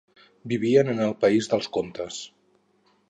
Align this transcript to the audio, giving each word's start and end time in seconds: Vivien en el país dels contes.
Vivien 0.53 0.89
en 0.95 1.03
el 1.07 1.13
país 1.25 1.51
dels 1.53 1.69
contes. 1.77 2.19